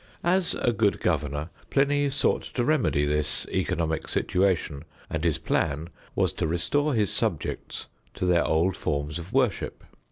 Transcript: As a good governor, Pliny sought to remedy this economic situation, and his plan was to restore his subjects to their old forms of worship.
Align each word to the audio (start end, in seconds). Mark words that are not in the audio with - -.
As 0.23 0.55
a 0.55 0.73
good 0.73 0.99
governor, 0.99 1.51
Pliny 1.69 2.09
sought 2.09 2.41
to 2.55 2.65
remedy 2.65 3.05
this 3.05 3.45
economic 3.49 4.07
situation, 4.07 4.83
and 5.11 5.23
his 5.23 5.37
plan 5.37 5.89
was 6.15 6.33
to 6.33 6.47
restore 6.47 6.95
his 6.95 7.13
subjects 7.13 7.85
to 8.15 8.25
their 8.25 8.43
old 8.43 8.75
forms 8.75 9.19
of 9.19 9.31
worship. 9.31 9.83